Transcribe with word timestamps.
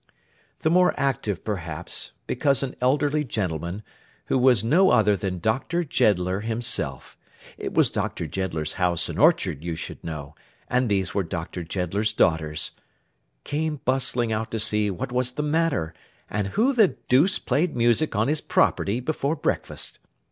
The 0.61 0.71
more 0.71 0.95
actively, 0.97 1.43
perhaps, 1.43 2.11
because 2.25 2.63
an 2.63 2.75
elderly 2.81 3.23
gentleman, 3.23 3.83
who 4.25 4.39
was 4.39 4.63
no 4.63 4.89
other 4.89 5.15
than 5.15 5.37
Doctor 5.37 5.83
Jeddler 5.83 6.39
himself—it 6.39 7.75
was 7.75 7.91
Doctor 7.91 8.25
Jeddler's 8.25 8.73
house 8.81 9.09
and 9.09 9.19
orchard, 9.19 9.63
you 9.63 9.75
should 9.75 10.03
know, 10.03 10.33
and 10.67 10.89
these 10.89 11.13
were 11.13 11.21
Doctor 11.21 11.63
Jeddler's 11.63 12.13
daughters—came 12.13 13.75
bustling 13.85 14.31
out 14.31 14.49
to 14.49 14.59
see 14.59 14.89
what 14.89 15.11
was 15.11 15.33
the 15.33 15.43
matter, 15.43 15.93
and 16.31 16.47
who 16.47 16.73
the 16.73 16.97
deuce 17.07 17.37
played 17.37 17.75
music 17.77 18.15
on 18.15 18.27
his 18.27 18.41
property, 18.41 18.99
before 19.01 19.35
breakfast. 19.35 19.99